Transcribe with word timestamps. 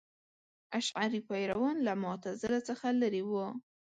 اشعري 0.77 1.21
پیروان 1.29 1.77
له 1.87 1.93
معتزله 2.03 2.59
څخه 2.69 2.87
لرې 3.01 3.23
وو. 3.29 3.47